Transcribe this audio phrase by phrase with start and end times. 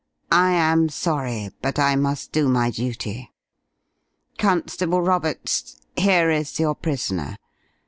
[0.31, 3.29] "I am sorry, but I must do my duty.
[4.39, 7.37] Constable Roberts, here is your prisoner.